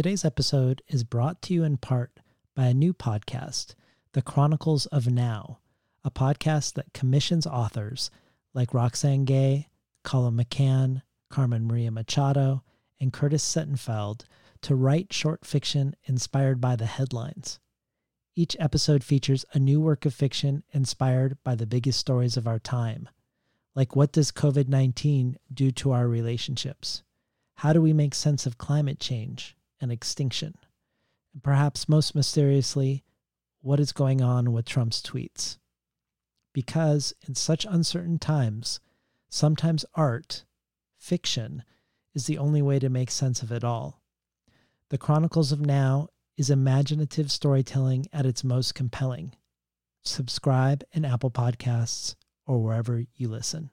[0.00, 2.20] Today's episode is brought to you in part
[2.56, 3.74] by a new podcast,
[4.14, 5.58] The Chronicles of Now,
[6.02, 8.10] a podcast that commissions authors
[8.54, 9.68] like Roxane Gay,
[10.02, 12.62] Colum McCann, Carmen Maria Machado,
[12.98, 14.24] and Curtis Sittenfeld
[14.62, 17.60] to write short fiction inspired by the headlines.
[18.34, 22.58] Each episode features a new work of fiction inspired by the biggest stories of our
[22.58, 23.06] time.
[23.74, 27.02] Like, what does COVID 19 do to our relationships?
[27.56, 30.54] How do we make sense of climate change and extinction?
[31.32, 33.04] And perhaps most mysteriously,
[33.60, 35.58] what is going on with Trump's tweets?
[36.52, 38.80] Because in such uncertain times,
[39.28, 40.44] sometimes art,
[40.96, 41.62] fiction,
[42.14, 44.02] is the only way to make sense of it all.
[44.88, 49.34] The Chronicles of Now is imaginative storytelling at its most compelling.
[50.02, 53.70] Subscribe in Apple Podcasts or wherever you listen.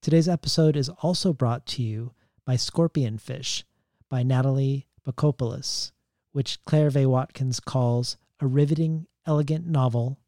[0.00, 2.12] Today's episode is also brought to you
[2.44, 3.64] by Scorpion Fish
[4.08, 5.92] by Natalie Bakopoulos,
[6.32, 10.18] which Claire Vaye Watkins calls a riveting, elegant novel,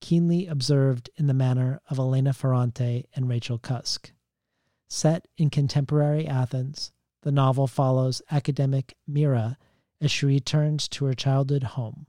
[0.00, 4.12] keenly observed in the manner of Elena Ferrante and Rachel Cusk.
[4.88, 9.58] Set in contemporary Athens, the novel follows academic Mira
[10.00, 12.06] as she returns to her childhood home.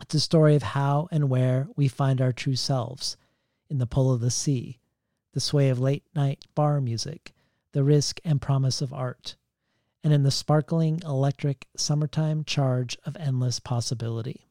[0.00, 3.16] It's a story of how and where we find our true selves
[3.68, 4.78] in the pull of the sea,
[5.34, 7.34] the sway of late night bar music,
[7.72, 9.36] the risk and promise of art,
[10.02, 14.48] and in the sparkling electric summertime charge of endless possibility.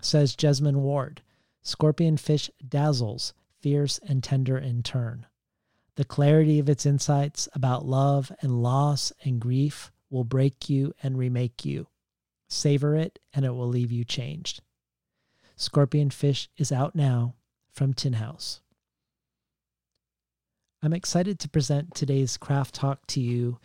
[0.00, 1.22] Says Jesmyn Ward,
[1.62, 5.26] Scorpion Fish dazzles, fierce and tender in turn.
[5.96, 11.18] The clarity of its insights about love and loss and grief will break you and
[11.18, 11.86] remake you.
[12.48, 14.62] Savor it, and it will leave you changed.
[15.56, 17.34] Scorpion Fish is out now
[17.70, 18.60] from Tin House.
[20.82, 23.58] I'm excited to present today's craft talk to you,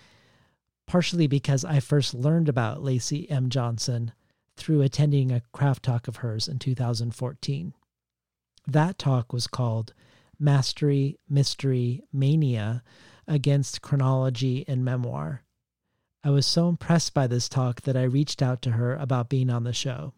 [0.88, 3.50] partially because I first learned about Lacy M.
[3.50, 4.14] Johnson
[4.56, 7.74] through attending a craft talk of hers in 2014.
[8.66, 9.94] That talk was called
[10.40, 12.84] Mastery, Mystery, Mania
[13.28, 15.44] Against Chronology and Memoir.
[16.24, 19.50] I was so impressed by this talk that I reached out to her about being
[19.50, 20.14] on the show.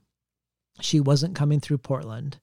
[0.82, 2.40] She wasn't coming through Portland,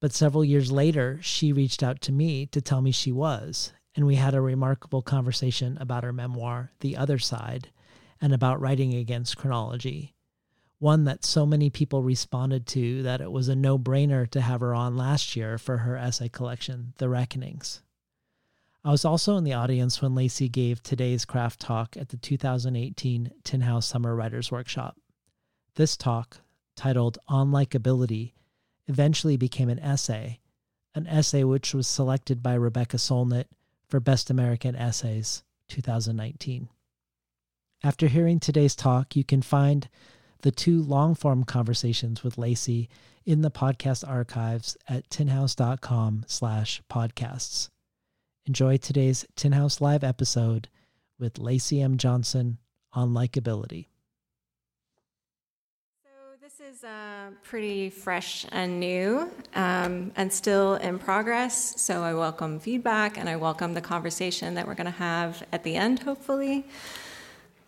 [0.00, 4.06] but several years later, she reached out to me to tell me she was, and
[4.06, 7.70] we had a remarkable conversation about her memoir, The Other Side,
[8.20, 10.14] and about writing against chronology.
[10.78, 14.60] One that so many people responded to that it was a no brainer to have
[14.60, 17.82] her on last year for her essay collection, The Reckonings.
[18.84, 23.30] I was also in the audience when Lacy gave today's craft talk at the 2018
[23.44, 24.96] Tin House Summer Writers Workshop.
[25.76, 26.38] This talk,
[26.74, 28.32] titled On Likability,
[28.88, 30.40] eventually became an essay,
[30.96, 33.44] an essay which was selected by Rebecca Solnit
[33.92, 36.70] for Best American Essays 2019.
[37.84, 39.86] After hearing today's talk, you can find
[40.40, 42.88] the two long form conversations with Lacy
[43.26, 47.68] in the podcast archives at tinhouse.com slash podcasts.
[48.46, 50.70] Enjoy today's Tin House Live episode
[51.18, 51.98] with Lacy M.
[51.98, 52.56] Johnson
[52.94, 53.88] on likability.
[56.72, 61.78] Is uh, pretty fresh and new um, and still in progress.
[61.78, 65.64] So, I welcome feedback and I welcome the conversation that we're going to have at
[65.64, 66.64] the end, hopefully.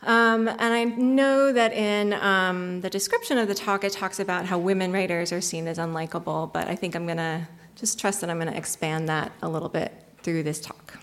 [0.04, 4.46] Um, and I know that in um, the description of the talk, it talks about
[4.46, 8.22] how women writers are seen as unlikable, but I think I'm going to just trust
[8.22, 10.98] that I'm going to expand that a little bit through this talk.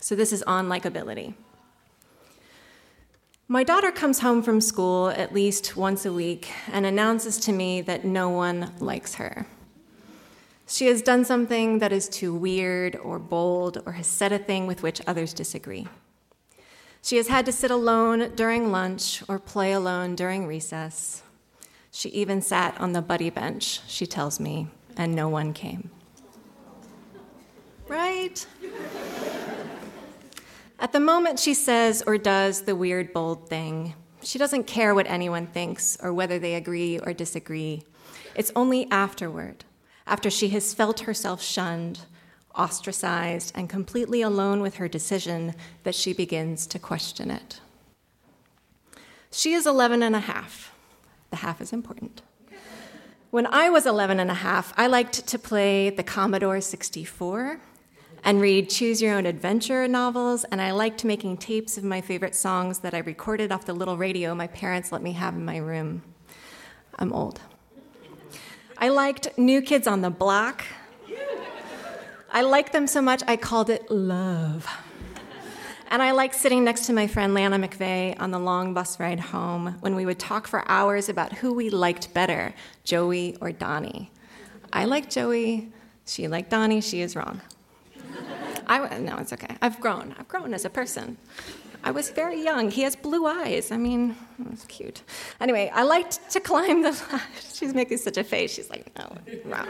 [0.00, 1.34] So, this is on likability.
[3.48, 7.80] My daughter comes home from school at least once a week and announces to me
[7.82, 9.46] that no one likes her.
[10.66, 14.66] She has done something that is too weird or bold or has said a thing
[14.66, 15.86] with which others disagree.
[17.02, 21.22] She has had to sit alone during lunch or play alone during recess.
[21.92, 25.90] She even sat on the buddy bench, she tells me, and no one came
[27.88, 28.46] right?
[30.78, 35.06] At the moment she says or does the weird, bold thing, she doesn't care what
[35.06, 37.82] anyone thinks or whether they agree or disagree.
[38.34, 39.64] It's only afterward,
[40.06, 42.00] after she has felt herself shunned,
[42.54, 45.54] ostracized, and completely alone with her decision,
[45.84, 47.60] that she begins to question it.
[49.30, 50.74] She is 11 and a half.
[51.30, 52.22] The half is important.
[53.30, 57.60] When I was 11 and a half, I liked to play the Commodore 64
[58.26, 62.34] and read choose your own adventure novels, and I liked making tapes of my favorite
[62.34, 65.58] songs that I recorded off the little radio my parents let me have in my
[65.58, 66.02] room.
[66.98, 67.40] I'm old.
[68.76, 70.64] I liked New Kids on the Block.
[72.32, 74.66] I liked them so much I called it love.
[75.88, 79.20] And I like sitting next to my friend Lana McVeigh on the long bus ride
[79.20, 82.52] home when we would talk for hours about who we liked better,
[82.82, 84.10] Joey or Donnie.
[84.72, 85.72] I like Joey,
[86.04, 87.40] she liked Donnie, she is wrong.
[88.66, 89.56] I, no, it's okay.
[89.62, 90.14] I've grown.
[90.18, 91.16] I've grown as a person.
[91.84, 92.70] I was very young.
[92.70, 93.70] He has blue eyes.
[93.70, 94.16] I mean,
[94.50, 95.02] it's cute.
[95.40, 97.00] Anyway, I liked to climb the.
[97.54, 98.52] She's making such a face.
[98.52, 99.64] She's like, no, no.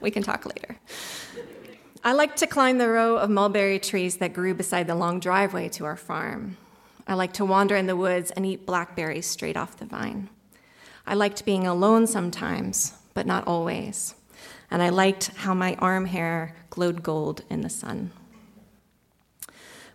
[0.00, 0.76] We can talk later.
[2.04, 5.68] I liked to climb the row of mulberry trees that grew beside the long driveway
[5.70, 6.56] to our farm.
[7.06, 10.28] I liked to wander in the woods and eat blackberries straight off the vine.
[11.06, 14.14] I liked being alone sometimes, but not always.
[14.70, 18.12] And I liked how my arm hair glowed gold in the sun.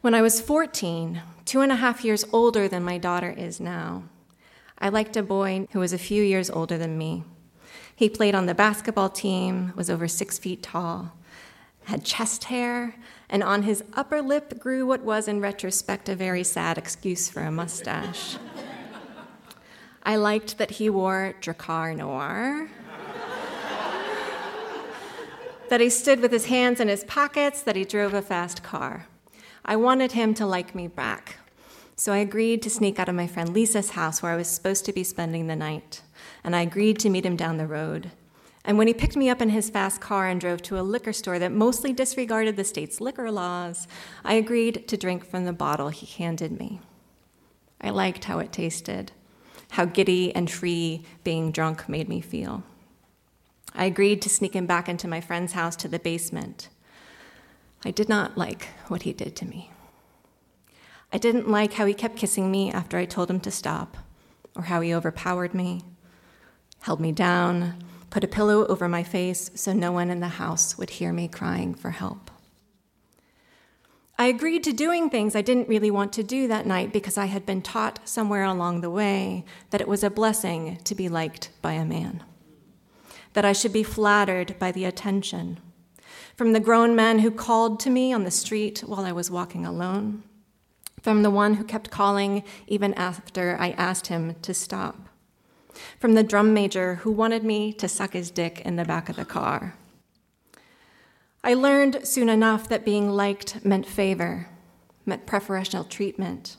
[0.02, 4.04] When I was 14, two and a half years older than my daughter is now,
[4.78, 7.24] I liked a boy who was a few years older than me.
[7.96, 11.14] He played on the basketball team, was over six feet tall,
[11.86, 12.96] had chest hair,
[13.30, 17.42] and on his upper lip grew what was, in retrospect, a very sad excuse for
[17.42, 18.38] a mustache.
[20.04, 22.70] I liked that he wore Drakkar Noir,
[25.70, 29.08] that he stood with his hands in his pockets, that he drove a fast car.
[29.64, 31.38] I wanted him to like me back.
[31.96, 34.86] So I agreed to sneak out of my friend Lisa's house where I was supposed
[34.86, 36.02] to be spending the night,
[36.44, 38.12] and I agreed to meet him down the road.
[38.66, 41.14] And when he picked me up in his fast car and drove to a liquor
[41.14, 43.88] store that mostly disregarded the state's liquor laws,
[44.24, 46.82] I agreed to drink from the bottle he handed me.
[47.80, 49.12] I liked how it tasted,
[49.72, 52.64] how giddy and free being drunk made me feel.
[53.76, 56.70] I agreed to sneak him back into my friend's house to the basement.
[57.84, 59.72] I did not like what he did to me.
[61.12, 63.98] I didn't like how he kept kissing me after I told him to stop,
[64.56, 65.82] or how he overpowered me,
[66.82, 67.76] held me down,
[68.10, 71.28] put a pillow over my face so no one in the house would hear me
[71.28, 72.32] crying for help.
[74.18, 77.26] I agreed to doing things I didn't really want to do that night because I
[77.26, 81.50] had been taught somewhere along the way that it was a blessing to be liked
[81.62, 82.24] by a man,
[83.36, 85.60] that I should be flattered by the attention.
[86.36, 89.66] From the grown men who called to me on the street while I was walking
[89.66, 90.24] alone,
[91.02, 95.08] from the one who kept calling even after I asked him to stop
[96.00, 99.16] from the drum major who wanted me to suck his dick in the back of
[99.16, 99.76] the car.
[101.44, 104.50] I learned soon enough that being liked meant favor,
[105.06, 106.58] meant preferential treatment,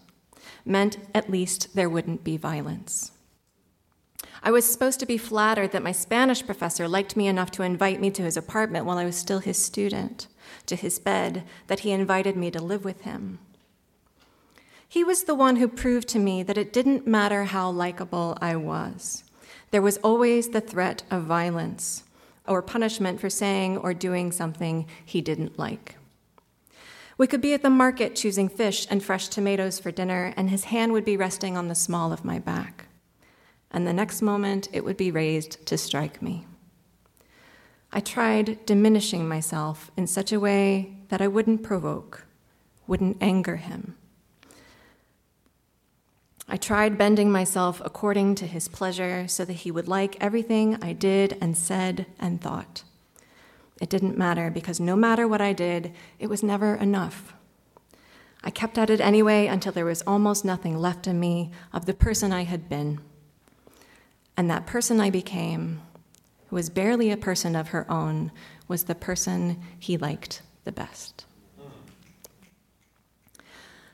[0.65, 3.13] meant at least there wouldn't be violence.
[4.47, 8.01] I was supposed to be flattered that my Spanish professor liked me enough to invite
[8.01, 10.29] me to his apartment while I was still his student,
[10.67, 13.41] to his bed, that he invited me to live with him.
[14.89, 18.55] He was the one who proved to me that it didn't matter how likable I
[18.55, 19.25] was.
[19.73, 22.05] There was always the threat of violence
[22.47, 25.97] or punishment for saying or doing something he didn't like.
[27.19, 30.67] We could be at the market choosing fish and fresh tomatoes for dinner, and his
[30.67, 32.86] hand would be resting on the small of my back.
[33.71, 36.47] And the next moment, it would be raised to strike me.
[37.93, 42.27] I tried diminishing myself in such a way that I wouldn't provoke,
[42.87, 43.97] wouldn't anger him
[46.49, 50.93] I tried bending myself according to his pleasure so that he would like everything I
[50.93, 52.85] did and said and thought.
[53.81, 57.35] It didn't matter because no matter what I did, it was never enough.
[58.45, 61.95] I kept at it anyway until there was almost nothing left in me of the
[61.95, 63.01] person I had been.
[64.37, 65.81] And that person I became,
[66.49, 68.33] who was barely a person of her own,
[68.69, 71.25] was the person he liked the best.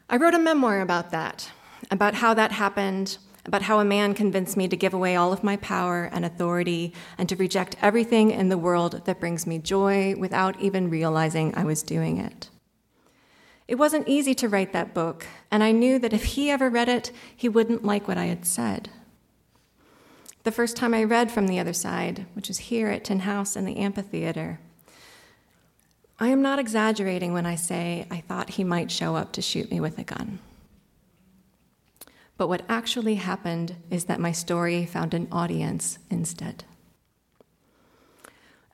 [0.09, 1.51] I wrote a memoir about that
[1.91, 5.43] about how that happened, about how a man convinced me to give away all of
[5.45, 10.15] my power and authority and to reject everything in the world that brings me joy
[10.17, 12.49] without even realizing I was doing it.
[13.69, 16.89] It wasn't easy to write that book, and I knew that if he ever read
[16.89, 18.91] it, he wouldn't like what I had said.
[20.45, 23.55] The first time I read From the Other Side, which is here at Tin House
[23.55, 24.59] in the amphitheater,
[26.19, 29.71] I am not exaggerating when I say I thought he might show up to shoot
[29.71, 30.41] me with a gun.
[32.37, 36.65] But what actually happened is that my story found an audience instead.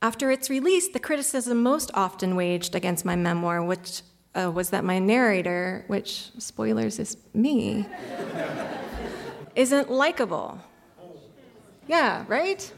[0.01, 4.01] After its release, the criticism most often waged against my memoir, which
[4.35, 7.85] uh, was that my narrator, which, spoilers, is me,
[9.55, 10.61] isn't likable.
[11.89, 12.73] Yeah, right?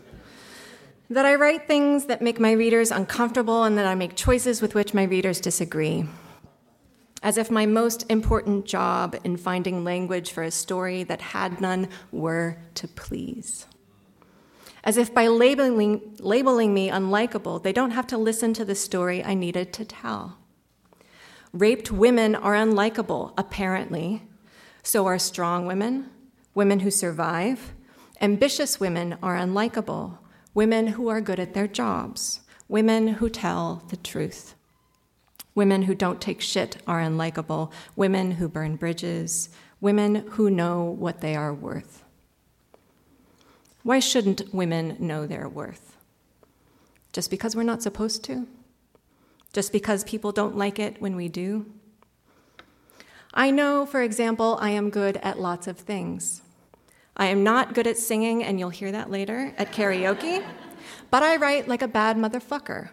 [1.10, 4.74] That I write things that make my readers uncomfortable and that I make choices with
[4.74, 6.06] which my readers disagree
[7.22, 11.88] as if my most important job in finding language for a story that had none
[12.10, 13.66] were to please.
[14.82, 19.22] As if by labeling, labeling me unlikable, they don't have to listen to the story
[19.22, 20.38] I needed to tell.
[21.52, 24.22] Raped women are unlikable, apparently.
[24.82, 26.08] So are strong women,
[26.54, 27.74] women who survive.
[28.22, 30.18] Ambitious women are unlikable,
[30.52, 34.54] women who are good at their jobs, women who tell the truth.
[35.54, 39.48] Women who don't take shit are unlikable, women who burn bridges,
[39.80, 42.04] women who know what they are worth.
[43.82, 45.96] Why shouldn't women know their worth?
[47.12, 48.46] Just because we're not supposed to?
[49.54, 51.72] Just because people don't like it when we do?
[53.32, 56.42] I know, for example, I am good at lots of things.
[57.20, 60.42] I am not good at singing, and you'll hear that later at karaoke,
[61.10, 62.88] but I write like a bad motherfucker.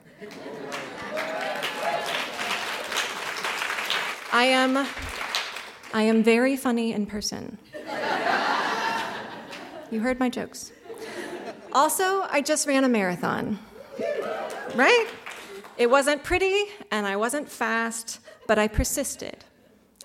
[4.34, 4.86] I am
[5.94, 7.58] I am very funny in person.
[9.90, 10.74] You heard my jokes.
[11.72, 13.58] Also, I just ran a marathon.
[14.76, 15.08] Right?
[15.78, 19.46] It wasn't pretty and I wasn't fast, but I persisted.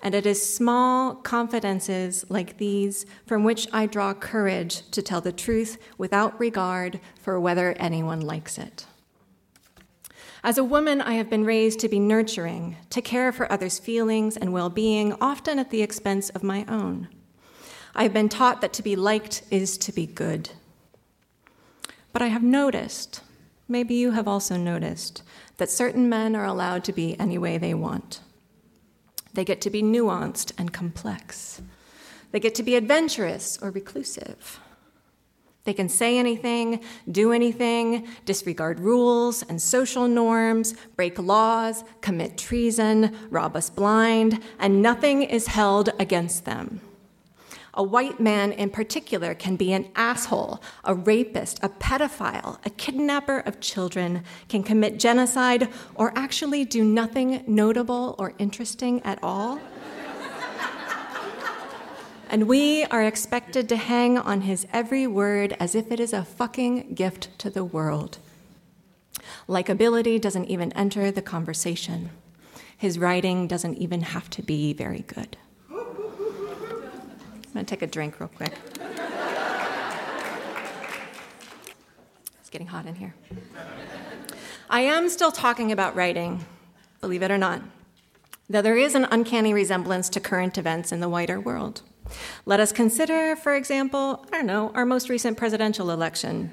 [0.03, 5.31] And it is small confidences like these from which I draw courage to tell the
[5.31, 8.85] truth without regard for whether anyone likes it.
[10.43, 14.35] As a woman, I have been raised to be nurturing, to care for others' feelings
[14.35, 17.07] and well being, often at the expense of my own.
[17.95, 20.49] I have been taught that to be liked is to be good.
[22.11, 23.21] But I have noticed,
[23.69, 25.23] maybe you have also noticed,
[25.55, 28.19] that certain men are allowed to be any way they want.
[29.33, 31.61] They get to be nuanced and complex.
[32.31, 34.59] They get to be adventurous or reclusive.
[35.65, 43.15] They can say anything, do anything, disregard rules and social norms, break laws, commit treason,
[43.29, 46.81] rob us blind, and nothing is held against them.
[47.75, 53.39] A white man in particular can be an asshole, a rapist, a pedophile, a kidnapper
[53.39, 59.59] of children, can commit genocide, or actually do nothing notable or interesting at all.
[62.29, 66.23] and we are expected to hang on his every word as if it is a
[66.23, 68.19] fucking gift to the world.
[69.49, 72.11] Likability doesn't even enter the conversation.
[72.77, 75.37] His writing doesn't even have to be very good.
[77.53, 78.51] I'm going to take a drink real quick.
[82.41, 83.13] It's getting hot in here.
[84.71, 86.43] I am still talking about writing,
[86.99, 87.61] believe it or not,
[88.49, 91.83] though there is an uncanny resemblance to current events in the wider world.
[92.47, 96.51] Let us consider, for example, I don't know, our most recent presidential election.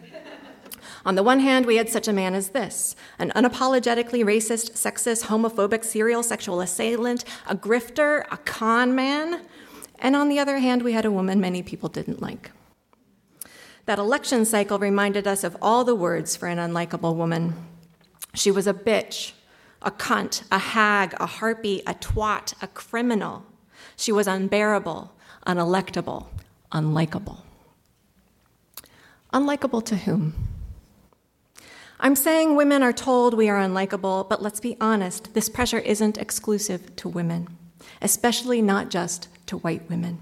[1.07, 5.25] On the one hand, we had such a man as this an unapologetically racist, sexist,
[5.29, 9.47] homophobic, serial sexual assailant, a grifter, a con man
[10.01, 12.51] and on the other hand, we had a woman many people didn't like.
[13.87, 17.55] That election cycle reminded us of all the words for an unlikable woman.
[18.35, 19.33] She was a bitch,
[19.83, 23.45] a cunt, a hag, a harpy, a twat, a criminal.
[23.97, 25.13] She was unbearable,
[25.47, 26.27] unelectable,
[26.73, 27.39] unlikable.
[29.33, 30.35] Unlikable to whom?
[31.99, 36.17] I'm saying women are told we are unlikable, but let's be honest, this pressure isn't
[36.17, 37.49] exclusive to women,
[38.01, 40.21] especially not just to white women.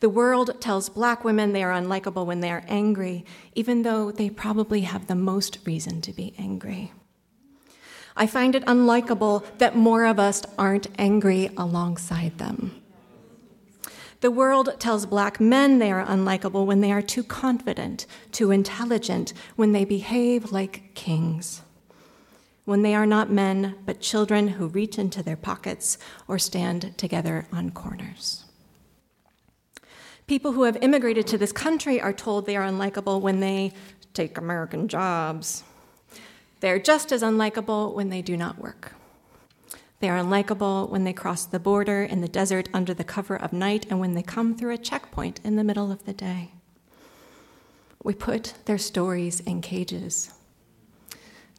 [0.00, 4.28] The world tells black women they are unlikable when they are angry, even though they
[4.30, 6.92] probably have the most reason to be angry.
[8.16, 12.82] I find it unlikable that more of us aren't angry alongside them.
[14.20, 19.34] The world tells black men they are unlikable when they are too confident, too intelligent,
[19.56, 21.62] when they behave like kings
[22.66, 25.96] when they are not men, but children who reach into their pockets
[26.28, 28.44] or stand together on corners.
[30.26, 33.72] People who have immigrated to this country are told they are unlikable when they
[34.12, 35.62] take American jobs.
[36.58, 38.92] They're just as unlikable when they do not work.
[40.00, 43.52] They are unlikable when they cross the border in the desert under the cover of
[43.52, 46.50] night and when they come through a checkpoint in the middle of the day.
[48.02, 50.35] We put their stories in cages.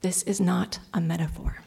[0.08, 1.64] This is not a metaphor.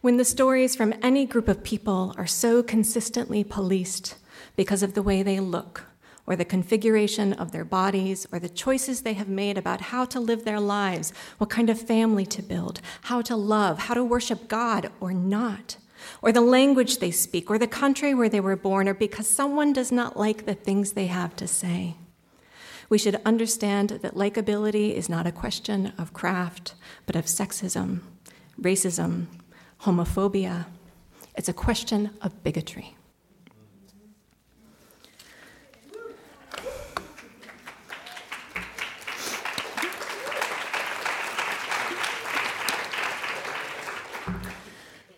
[0.00, 4.16] When the stories from any group of people are so consistently policed
[4.56, 5.84] because of the way they look,
[6.26, 10.18] or the configuration of their bodies, or the choices they have made about how to
[10.18, 14.48] live their lives, what kind of family to build, how to love, how to worship
[14.48, 15.76] God or not,
[16.20, 19.72] or the language they speak, or the country where they were born, or because someone
[19.72, 21.94] does not like the things they have to say.
[22.88, 28.00] We should understand that likability is not a question of craft, but of sexism,
[28.60, 29.26] racism,
[29.82, 30.66] homophobia.
[31.36, 32.96] It's a question of bigotry.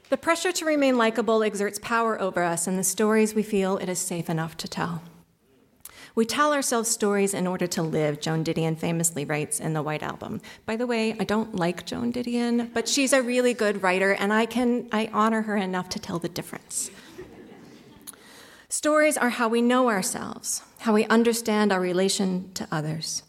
[0.09, 3.89] The pressure to remain likable exerts power over us and the stories we feel it
[3.89, 5.03] is safe enough to tell.
[6.15, 10.03] We tell ourselves stories in order to live, Joan Didion famously writes in the White
[10.03, 10.41] Album.
[10.67, 14.33] By the way, I don't like Joan Didion, but she's a really good writer, and
[14.33, 16.91] I can I honor her enough to tell the difference.
[18.69, 23.23] Stories are how we know ourselves, how we understand our relation to others.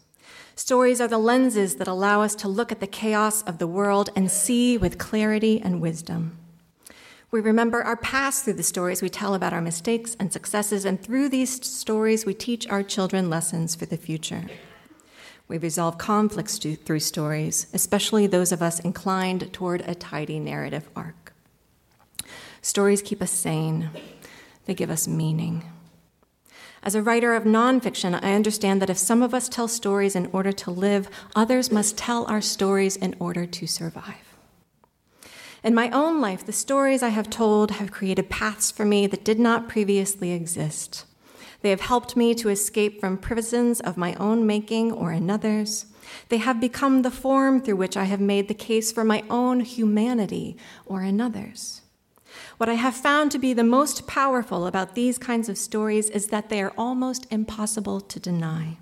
[0.54, 4.10] Stories are the lenses that allow us to look at the chaos of the world
[4.14, 6.38] and see with clarity and wisdom.
[7.32, 11.02] We remember our past through the stories we tell about our mistakes and successes, and
[11.02, 14.44] through these stories, we teach our children lessons for the future.
[15.48, 21.32] We resolve conflicts through stories, especially those of us inclined toward a tidy narrative arc.
[22.60, 23.88] Stories keep us sane,
[24.66, 25.64] they give us meaning.
[26.82, 30.28] As a writer of nonfiction, I understand that if some of us tell stories in
[30.34, 34.31] order to live, others must tell our stories in order to survive.
[35.62, 39.24] In my own life, the stories I have told have created paths for me that
[39.24, 41.04] did not previously exist.
[41.60, 45.86] They have helped me to escape from prisons of my own making or another's.
[46.30, 49.60] They have become the form through which I have made the case for my own
[49.60, 51.82] humanity or another's.
[52.56, 56.26] What I have found to be the most powerful about these kinds of stories is
[56.28, 58.78] that they are almost impossible to deny.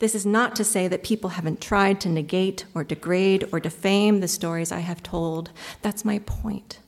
[0.00, 4.20] This is not to say that people haven't tried to negate or degrade or defame
[4.20, 5.50] the stories I have told.
[5.82, 6.80] That's my point.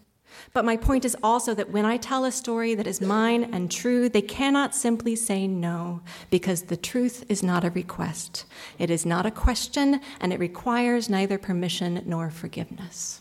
[0.54, 3.70] But my point is also that when I tell a story that is mine and
[3.70, 6.00] true, they cannot simply say no,
[6.30, 8.46] because the truth is not a request.
[8.78, 13.20] It is not a question, and it requires neither permission nor forgiveness.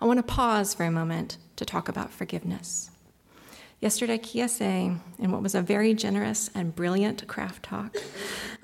[0.00, 2.89] I want to pause for a moment to talk about forgiveness.
[3.80, 7.96] Yesterday, Kiese, in what was a very generous and brilliant craft talk,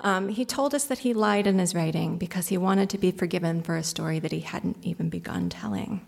[0.01, 3.09] um, he told us that he lied in his writing because he wanted to be
[3.09, 6.05] forgiven for a story that he hadn't even begun telling.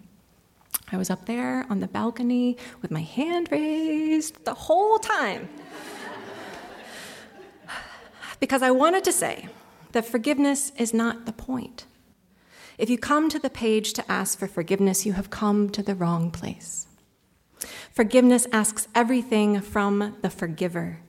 [0.92, 5.50] I was up there on the balcony with my hand raised the whole time
[8.40, 9.50] because I wanted to say
[9.94, 11.86] that forgiveness is not the point.
[12.78, 15.96] If you come to the page to ask for forgiveness, you have come to the
[15.96, 16.86] wrong place.
[17.94, 21.00] Forgiveness asks everything from the forgiver.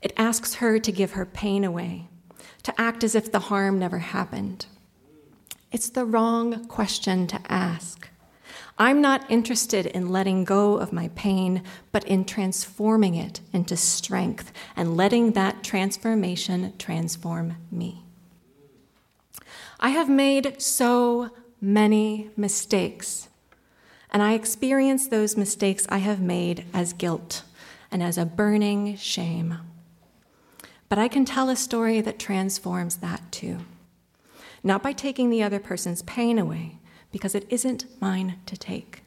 [0.00, 2.08] It asks her to give her pain away,
[2.64, 4.66] to act as if the harm never happened.
[5.70, 8.08] It's the wrong question to ask.
[8.78, 11.62] I'm not interested in letting go of my pain,
[11.92, 18.04] but in transforming it into strength and letting that transformation transform me.
[19.78, 23.28] I have made so many mistakes
[24.12, 27.42] and I experience those mistakes I have made as guilt
[27.90, 29.56] and as a burning shame.
[30.88, 33.58] But I can tell a story that transforms that too.
[34.62, 36.78] Not by taking the other person's pain away,
[37.10, 39.02] because it isn't mine to take,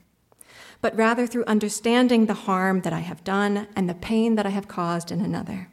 [0.81, 4.49] but rather through understanding the harm that I have done and the pain that I
[4.49, 5.69] have caused in another.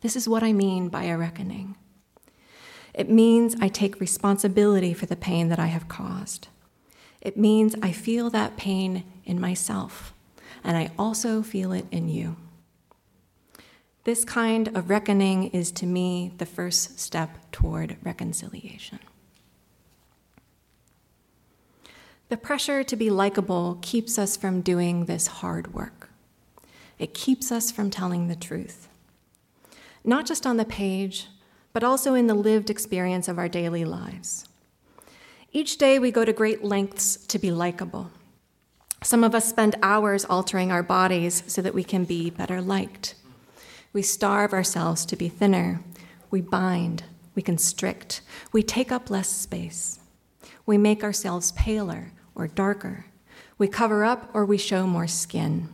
[0.00, 1.76] This is what I mean by a reckoning.
[2.92, 6.48] It means I take responsibility for the pain that I have caused.
[7.24, 10.12] It means I feel that pain in myself,
[10.62, 12.36] and I also feel it in you.
[14.04, 18.98] This kind of reckoning is to me the first step toward reconciliation.
[22.28, 26.10] The pressure to be likable keeps us from doing this hard work.
[26.98, 28.88] It keeps us from telling the truth.
[30.04, 31.28] Not just on the page,
[31.72, 34.46] but also in the lived experience of our daily lives.
[35.56, 38.10] Each day we go to great lengths to be likable.
[39.04, 43.14] Some of us spend hours altering our bodies so that we can be better liked.
[43.92, 45.80] We starve ourselves to be thinner.
[46.28, 47.04] We bind.
[47.36, 48.20] We constrict.
[48.50, 50.00] We take up less space.
[50.66, 53.06] We make ourselves paler or darker.
[53.56, 55.68] We cover up or we show more skin.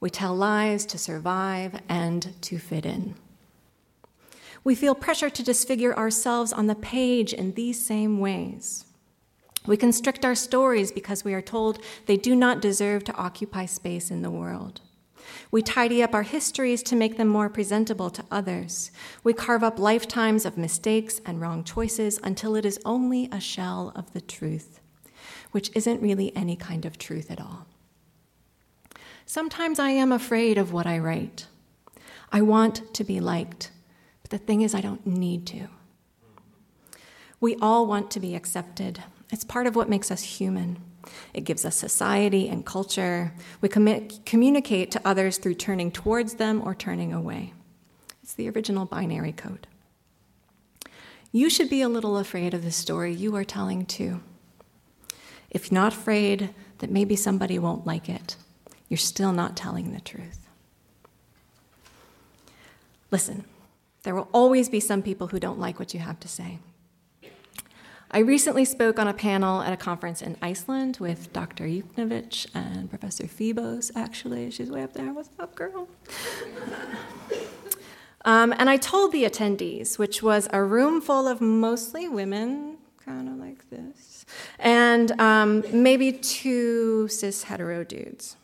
[0.00, 3.16] We tell lies to survive and to fit in.
[4.64, 8.86] We feel pressure to disfigure ourselves on the page in these same ways.
[9.66, 14.10] We constrict our stories because we are told they do not deserve to occupy space
[14.10, 14.80] in the world.
[15.50, 18.90] We tidy up our histories to make them more presentable to others.
[19.22, 23.92] We carve up lifetimes of mistakes and wrong choices until it is only a shell
[23.96, 24.80] of the truth,
[25.52, 27.66] which isn't really any kind of truth at all.
[29.24, 31.46] Sometimes I am afraid of what I write.
[32.30, 33.70] I want to be liked,
[34.22, 35.68] but the thing is, I don't need to.
[37.40, 39.02] We all want to be accepted.
[39.34, 40.78] It's part of what makes us human.
[41.32, 43.32] It gives us society and culture.
[43.60, 47.52] We communicate to others through turning towards them or turning away.
[48.22, 49.66] It's the original binary code.
[51.32, 54.20] You should be a little afraid of the story you are telling too.
[55.50, 58.36] if you're not afraid that maybe somebody won't like it,
[58.88, 60.48] you're still not telling the truth.
[63.10, 63.44] Listen,
[64.04, 66.60] there will always be some people who don't like what you have to say.
[68.14, 71.64] I recently spoke on a panel at a conference in Iceland with Dr.
[71.64, 74.52] Yuknavitch and Professor Phoebos, actually.
[74.52, 75.12] She's way up there.
[75.12, 75.88] What's up, girl?
[78.24, 83.28] um, and I told the attendees, which was a room full of mostly women, kind
[83.28, 84.24] of like this,
[84.60, 88.36] and um, maybe two cis hetero dudes.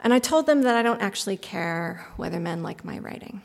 [0.00, 3.40] And I told them that I don't actually care whether men like my writing.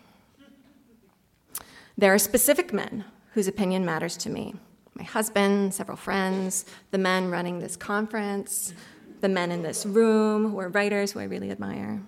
[1.98, 4.56] There are specific men whose opinion matters to me
[4.96, 8.74] my husband, several friends, the men running this conference,
[9.20, 12.02] the men in this room who are writers who I really admire.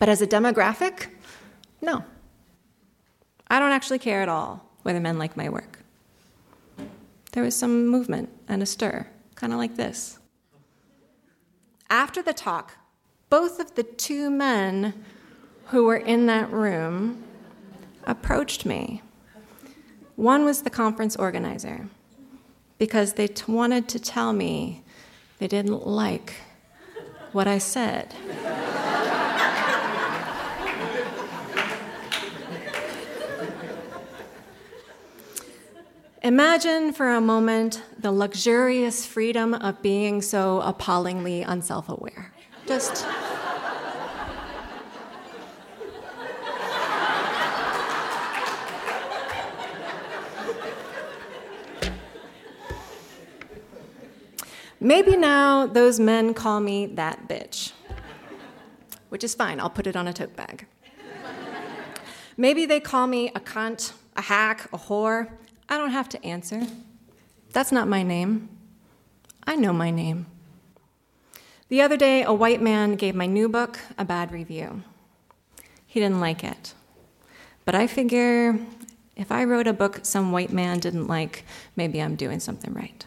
[0.00, 1.08] But as a demographic,
[1.80, 2.04] no.
[3.48, 5.84] I don't actually care at all whether men like my work.
[7.32, 10.18] There was some movement and a stir, kind of like this.
[11.88, 12.78] After the talk,
[13.28, 15.04] both of the two men
[15.66, 17.22] who were in that room
[18.06, 19.02] approached me
[20.20, 21.88] one was the conference organizer
[22.76, 24.82] because they t- wanted to tell me
[25.38, 26.34] they didn't like
[27.32, 28.14] what I said.
[36.22, 42.34] Imagine for a moment the luxurious freedom of being so appallingly unself aware.
[42.66, 43.06] Just.
[54.82, 57.72] Maybe now those men call me that bitch,
[59.10, 60.66] which is fine, I'll put it on a tote bag.
[62.38, 65.28] Maybe they call me a cunt, a hack, a whore.
[65.68, 66.66] I don't have to answer.
[67.52, 68.48] That's not my name.
[69.46, 70.26] I know my name.
[71.68, 74.82] The other day, a white man gave my new book a bad review.
[75.86, 76.72] He didn't like it.
[77.66, 78.58] But I figure
[79.14, 81.44] if I wrote a book some white man didn't like,
[81.76, 83.04] maybe I'm doing something right.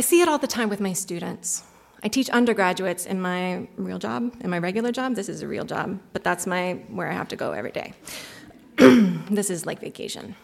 [0.00, 1.62] I see it all the time with my students.
[2.02, 5.14] I teach undergraduates in my real job, in my regular job.
[5.14, 7.92] This is a real job, but that's my where I have to go every day.
[8.78, 10.36] this is like vacation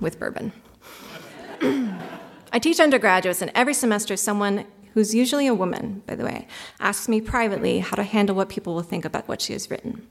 [0.00, 0.52] with bourbon.
[2.52, 6.46] I teach undergraduates, and every semester, someone who's usually a woman, by the way,
[6.78, 10.06] asks me privately how to handle what people will think about what she has written.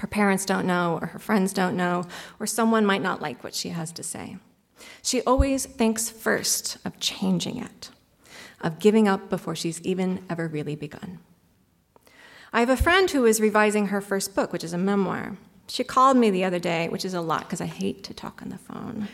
[0.00, 2.04] Her parents don't know, or her friends don't know,
[2.40, 4.38] or someone might not like what she has to say.
[5.02, 7.90] She always thinks first of changing it,
[8.60, 11.20] of giving up before she's even ever really begun.
[12.52, 15.36] I have a friend who is revising her first book, which is a memoir.
[15.66, 18.40] She called me the other day, which is a lot because I hate to talk
[18.40, 19.08] on the phone.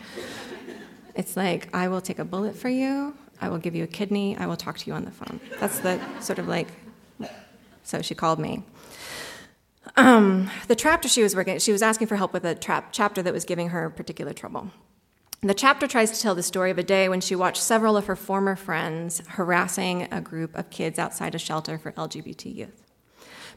[1.15, 4.37] It's like, I will take a bullet for you, I will give you a kidney,
[4.37, 5.41] I will talk to you on the phone.
[5.61, 6.69] That's the sort of like,
[7.83, 8.63] so she called me.
[9.97, 13.23] Um, the chapter she was working, she was asking for help with a trap, chapter
[13.23, 14.71] that was giving her particular trouble.
[15.45, 18.07] The chapter tries to tell the story of a day when she watched several of
[18.07, 22.83] her former friends harassing a group of kids outside a shelter for LGBT youth.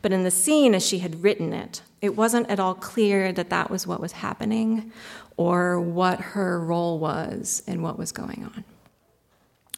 [0.01, 3.49] But in the scene, as she had written it, it wasn't at all clear that
[3.51, 4.91] that was what was happening
[5.37, 8.65] or what her role was in what was going on.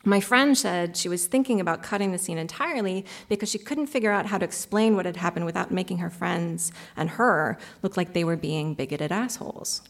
[0.03, 4.11] My friend said she was thinking about cutting the scene entirely because she couldn't figure
[4.11, 8.13] out how to explain what had happened without making her friends and her look like
[8.13, 9.83] they were being bigoted assholes.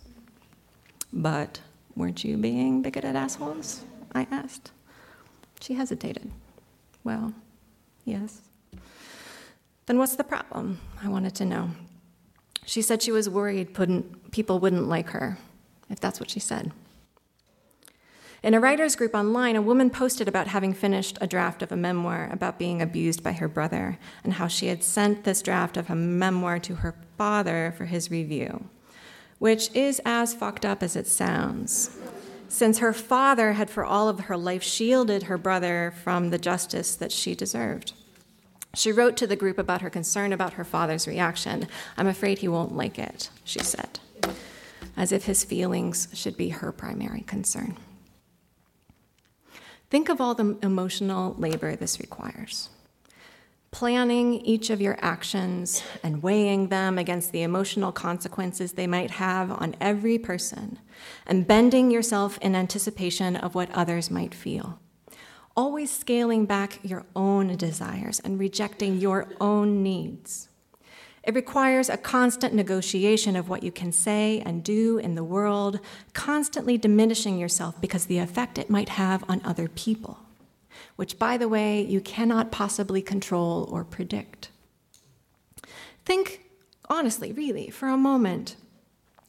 [1.14, 1.62] But
[1.96, 3.84] Weren't you being bigoted assholes?
[4.14, 4.72] I asked.
[5.60, 6.32] She hesitated.
[7.04, 7.34] Well,
[8.06, 8.42] yes.
[9.86, 10.80] Then what's the problem?
[11.04, 11.72] I wanted to know.
[12.66, 13.76] She said she was worried
[14.32, 15.38] people wouldn't like her,
[15.90, 16.72] if that's what she said.
[18.42, 21.76] In a writers' group online, a woman posted about having finished a draft of a
[21.76, 25.90] memoir about being abused by her brother and how she had sent this draft of
[25.90, 28.70] a memoir to her father for his review
[29.40, 31.98] which is as fucked up as it sounds.
[32.48, 36.96] Since her father had for all of her life shielded her brother from the justice
[36.96, 37.94] that she deserved.
[38.76, 41.68] She wrote to the group about her concern about her father's reaction.
[41.98, 44.00] I'm afraid he won't like it, she said,
[44.96, 47.78] as if his feelings should be her primary concern.
[49.90, 52.70] Think of all the emotional labor this requires
[53.72, 59.52] planning each of your actions and weighing them against the emotional consequences they might have
[59.52, 60.80] on every person,
[61.28, 64.80] and bending yourself in anticipation of what others might feel.
[65.56, 70.50] Always scaling back your own desires and rejecting your own needs.
[71.24, 75.80] It requires a constant negotiation of what you can say and do in the world,
[76.14, 80.18] constantly diminishing yourself because the effect it might have on other people,
[81.00, 84.50] which, by the way, you cannot possibly control or predict.
[86.04, 86.42] Think
[86.90, 88.58] honestly, really, for a moment,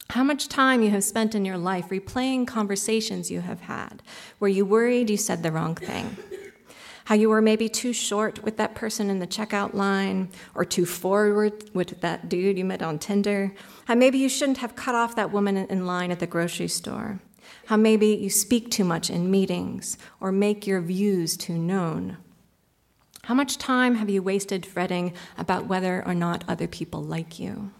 [0.09, 4.03] how much time you have spent in your life replaying conversations you have had
[4.39, 6.17] where you worried you said the wrong thing.
[7.05, 10.85] How you were maybe too short with that person in the checkout line or too
[10.85, 13.53] forward with that dude you met on Tinder,
[13.85, 17.21] how maybe you shouldn't have cut off that woman in line at the grocery store,
[17.67, 22.17] how maybe you speak too much in meetings or make your views too known.
[23.23, 27.71] How much time have you wasted fretting about whether or not other people like you?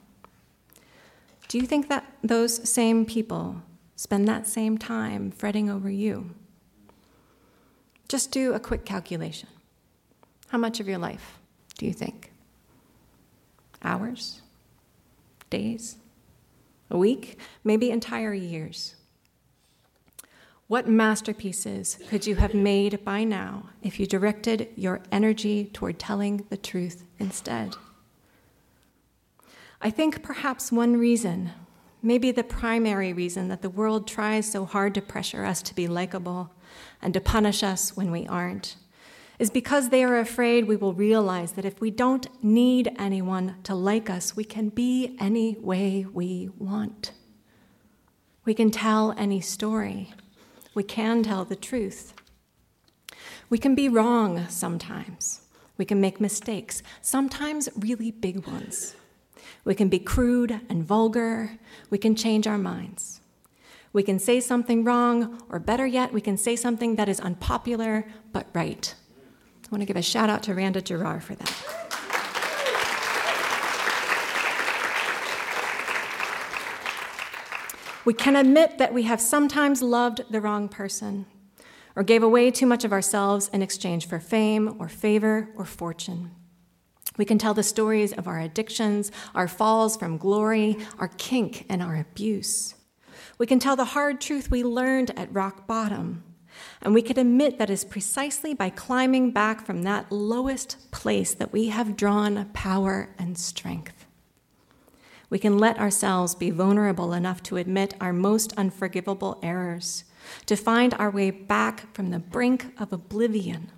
[1.48, 3.62] Do you think that those same people
[3.96, 6.32] spend that same time fretting over you?
[8.08, 9.50] Just do a quick calculation.
[10.48, 11.39] How much of your life
[11.78, 12.32] do you think?
[13.84, 14.41] Hours?
[15.50, 15.98] Days?
[16.89, 17.39] A week?
[17.63, 18.96] Maybe entire years?
[20.72, 26.46] What masterpieces could you have made by now if you directed your energy toward telling
[26.50, 27.76] the truth instead?
[29.82, 31.52] I think perhaps one reason,
[32.02, 35.90] maybe the primary reason, that the world tries so hard to pressure us to be
[35.90, 36.54] likable
[37.02, 38.78] and to punish us when we aren't
[39.40, 43.76] is because they are afraid we will realize that if we don't need anyone to
[43.76, 47.12] like us, we can be any way we want.
[48.46, 50.14] We can tell any story.
[50.74, 52.14] We can tell the truth.
[53.50, 55.42] We can be wrong sometimes.
[55.78, 58.96] We can make mistakes, sometimes really big ones.
[59.64, 61.58] We can be crude and vulgar.
[61.90, 63.22] We can change our minds.
[63.94, 68.06] We can say something wrong, or better yet, we can say something that is unpopular
[68.32, 68.94] but right.
[69.64, 71.91] I want to give a shout out to Randa Jarrar for that.
[78.04, 81.28] We can admit that we have sometimes loved the wrong person
[81.96, 86.32] or gave away too much of ourselves in exchange for fame or favor or fortune.
[87.18, 91.84] We can tell the stories of our addictions, our falls from glory, our kink, and
[91.84, 92.74] our abuse.
[93.38, 96.24] We can tell the hard truth we learned at rock bottom.
[96.82, 101.54] And we can admit that it's precisely by climbing back from that lowest place that
[101.54, 104.06] we have drawn power and strength.
[105.32, 110.04] We can let ourselves be vulnerable enough to admit our most unforgivable errors,
[110.46, 113.72] to find our way back from the brink of oblivion.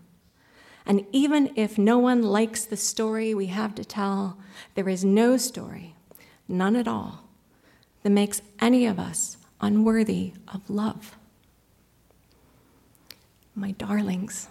[0.84, 4.40] And even if no one likes the story we have to tell,
[4.74, 5.96] there is no story,
[6.48, 7.24] none at all,
[8.02, 11.16] that makes any of us unworthy of love.
[13.54, 14.48] My darlings,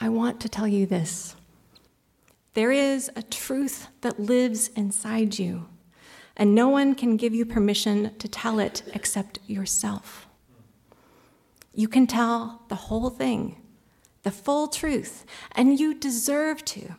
[0.00, 1.35] I want to tell you this.
[2.56, 5.66] There is a truth that lives inside you,
[6.38, 10.26] and no one can give you permission to tell it except yourself.
[11.74, 13.60] You can tell the whole thing,
[14.22, 16.94] the full truth, and you deserve to.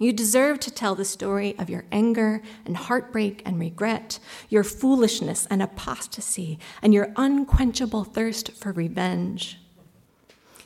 [0.00, 4.18] You deserve to tell the story of your anger and heartbreak and regret,
[4.48, 9.60] your foolishness and apostasy, and your unquenchable thirst for revenge.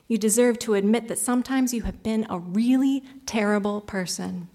[0.08, 4.48] You deserve to admit that sometimes you have been a really terrible person,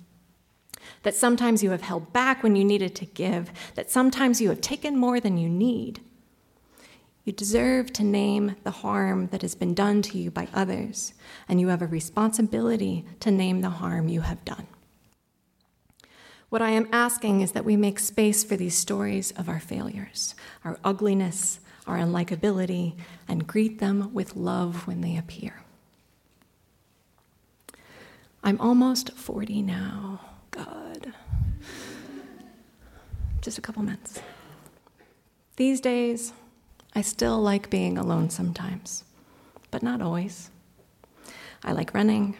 [1.03, 4.62] that sometimes you have held back when you needed to give, that sometimes you have
[4.62, 6.01] taken more than you need.
[7.23, 11.13] You deserve to name the harm that has been done to you by others,
[11.49, 14.67] and you have a responsibility to name the harm you have done.
[16.49, 20.36] What I am asking is that we make space for these stories of our failures,
[20.63, 22.95] our ugliness, our unlikability,
[23.28, 25.62] and greet them with love when they appear.
[28.43, 30.21] I'm almost 40 now.
[30.52, 31.13] God.
[33.41, 34.21] Just a couple months.
[35.56, 36.34] These days,
[36.93, 39.04] I still like being alone sometimes,
[39.71, 40.52] but not always.
[41.63, 42.38] I like running.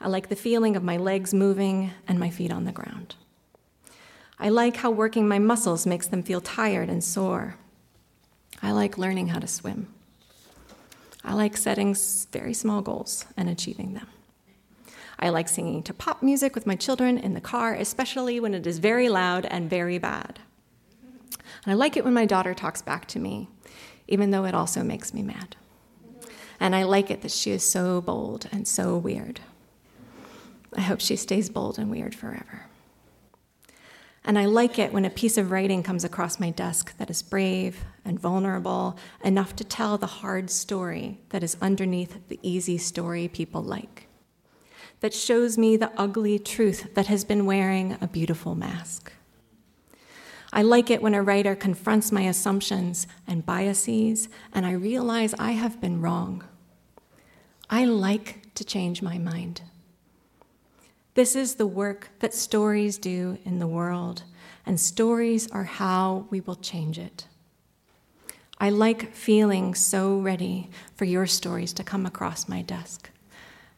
[0.00, 3.14] I like the feeling of my legs moving and my feet on the ground.
[4.38, 7.56] I like how working my muscles makes them feel tired and sore.
[8.62, 9.88] I like learning how to swim.
[11.24, 11.96] I like setting
[12.32, 14.06] very small goals and achieving them.
[15.18, 18.66] I like singing to pop music with my children in the car, especially when it
[18.66, 20.40] is very loud and very bad.
[21.64, 23.48] And I like it when my daughter talks back to me,
[24.08, 25.56] even though it also makes me mad.
[26.58, 29.40] And I like it that she is so bold and so weird.
[30.76, 32.66] I hope she stays bold and weird forever.
[34.24, 37.22] And I like it when a piece of writing comes across my desk that is
[37.22, 43.28] brave and vulnerable enough to tell the hard story that is underneath the easy story
[43.28, 44.08] people like.
[45.02, 49.12] that shows me the ugly truth that has been wearing a beautiful mask.
[50.52, 55.52] I like it when a writer confronts my assumptions and biases, and I realize I
[55.52, 56.44] have been wrong.
[57.68, 59.62] I like to change my mind.
[61.14, 64.22] This is the work that stories do in the world,
[64.64, 67.26] and stories are how we will change it.
[68.62, 73.10] I like feeling so ready for your stories to come across my desk,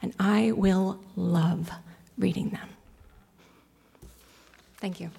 [0.02, 1.70] and I will love
[2.18, 2.68] reading them.
[4.76, 5.10] Thank you.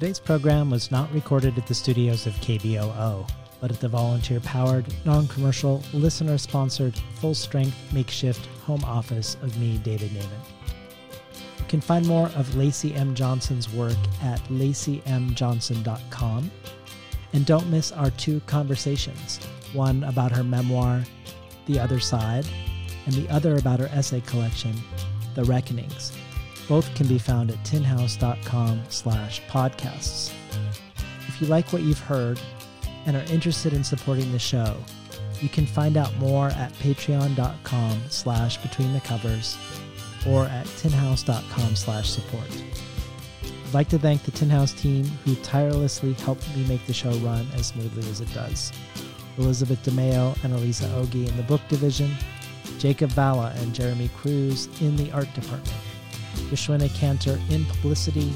[0.00, 3.28] Today's program was not recorded at the studios of KBOO,
[3.60, 9.54] but at the volunteer powered, non commercial, listener sponsored, full strength makeshift home office of
[9.58, 10.40] me, David Naimon.
[11.58, 13.14] You can find more of Lacy M.
[13.14, 16.50] Johnson's work at lacymjohnson.com.
[17.34, 19.38] And don't miss our two conversations
[19.74, 21.04] one about her memoir,
[21.66, 22.46] The Other Side,
[23.04, 24.72] and the other about her essay collection,
[25.34, 26.12] The Reckonings
[26.70, 30.32] both can be found at tinhouse.com slash podcasts.
[31.26, 32.40] If you like what you've heard
[33.06, 34.76] and are interested in supporting the show,
[35.40, 39.58] you can find out more at patreon.com slash between the covers
[40.28, 42.64] or at tinhouse.com slash support.
[43.66, 47.12] I'd like to thank the Tin House team who tirelessly helped me make the show
[47.14, 48.72] run as smoothly as it does.
[49.38, 52.14] Elizabeth DeMeo and Alyssa Ogi in the book division,
[52.78, 55.74] Jakob Vala and Jeremy Cruz in the art department.
[56.50, 58.32] Yashwina Canter in publicity,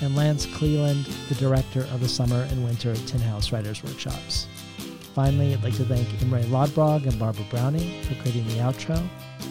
[0.00, 4.46] and Lance Cleland, the director of the summer and winter Tin House Writers Workshops.
[5.14, 9.02] Finally, I'd like to thank Imre Lodbrog and Barbara Browning for creating the outro.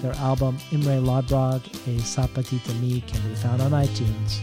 [0.02, 4.40] Their album Imre Lodbrog, A Sapatita Me can be found on iTunes.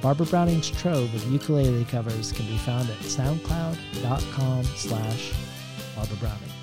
[0.00, 5.32] Barbara Browning's trove of ukulele covers can be found at soundcloud.com slash
[5.96, 6.55] Barbara Browning.